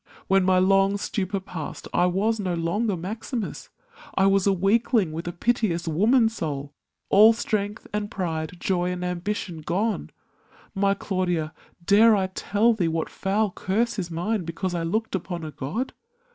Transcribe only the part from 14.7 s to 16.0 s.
I looked upon a god?